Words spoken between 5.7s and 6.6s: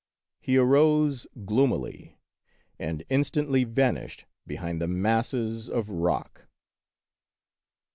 rock.